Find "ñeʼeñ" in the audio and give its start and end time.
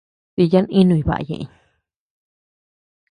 1.27-1.43